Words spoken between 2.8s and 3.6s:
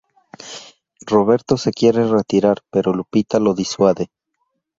Lupita lo